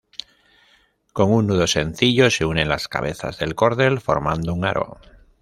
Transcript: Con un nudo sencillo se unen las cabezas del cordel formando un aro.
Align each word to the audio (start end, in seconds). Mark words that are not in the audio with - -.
Con 1.13 1.31
un 1.31 1.45
nudo 1.45 1.67
sencillo 1.67 2.31
se 2.31 2.43
unen 2.43 2.69
las 2.69 2.87
cabezas 2.87 3.37
del 3.37 3.53
cordel 3.53 4.01
formando 4.01 4.51
un 4.51 4.65
aro. 4.65 4.99